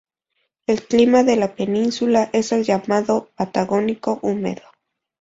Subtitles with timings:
[0.65, 4.63] El clima de la península es el llamado Patagónico húmedo.